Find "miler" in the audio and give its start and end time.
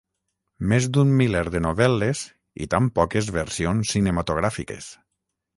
1.19-1.43